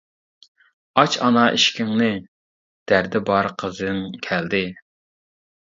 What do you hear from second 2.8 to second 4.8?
دەردى بار قىزىڭ كەلدى.